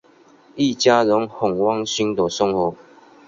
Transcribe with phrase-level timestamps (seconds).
[0.55, 2.73] 一家人很温馨的生活。